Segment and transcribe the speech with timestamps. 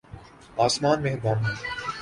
[0.65, 1.55] آسمان مہربان ہوں۔